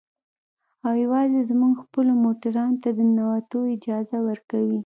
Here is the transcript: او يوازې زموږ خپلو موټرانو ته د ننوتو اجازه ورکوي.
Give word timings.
او 0.85 0.93
يوازې 1.03 1.41
زموږ 1.51 1.73
خپلو 1.83 2.11
موټرانو 2.23 2.79
ته 2.83 2.89
د 2.97 2.99
ننوتو 3.09 3.59
اجازه 3.75 4.17
ورکوي. 4.27 4.79